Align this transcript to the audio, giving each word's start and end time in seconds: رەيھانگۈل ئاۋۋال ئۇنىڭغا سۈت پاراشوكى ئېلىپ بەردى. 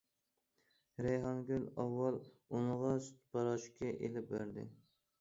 رەيھانگۈل 1.07 1.69
ئاۋۋال 1.77 2.19
ئۇنىڭغا 2.23 2.97
سۈت 3.07 3.23
پاراشوكى 3.39 3.97
ئېلىپ 3.97 4.37
بەردى. 4.37 4.71